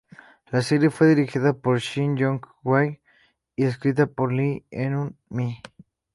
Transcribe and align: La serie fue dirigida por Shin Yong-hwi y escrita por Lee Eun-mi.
La 0.51 0.63
serie 0.63 0.89
fue 0.89 1.09
dirigida 1.13 1.53
por 1.53 1.77
Shin 1.77 2.17
Yong-hwi 2.17 2.99
y 3.55 3.65
escrita 3.65 4.07
por 4.07 4.33
Lee 4.33 4.65
Eun-mi. 4.71 5.61